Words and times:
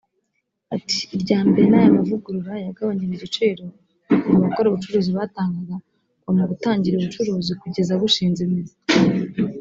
Ati 0.75 0.99
“Irya 1.15 1.39
mbere 1.47 1.65
ni 1.69 1.77
aya 1.79 1.95
mavugurura 1.97 2.53
yagabanyije 2.65 3.13
igiciro 3.15 3.65
abakora 4.35 4.67
ubucuruzi 4.69 5.09
batangaga 5.17 5.75
kuva 6.21 6.31
mu 6.37 6.43
gutangira 6.51 6.93
ubucuruzi 6.97 7.51
kugeza 7.61 7.93
bushinze 8.01 8.39
imizi 8.47 8.75